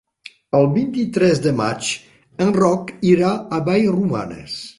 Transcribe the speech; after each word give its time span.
El 0.59 0.63
vint-i-tres 0.77 1.41
de 1.47 1.53
maig 1.59 1.91
en 2.47 2.51
Roc 2.59 2.91
irà 3.13 3.31
a 3.37 3.61
Vallromanes. 3.71 4.59